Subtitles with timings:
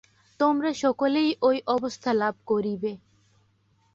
[0.39, 2.91] তোমরা সকলেই ঐ অবস্থা লাভ করিবে।